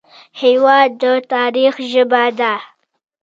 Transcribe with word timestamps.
هېواد 0.41 0.89
د 1.01 1.03
تاریخ 1.33 1.73
ژبه 1.91 2.23
ده. 2.39 2.53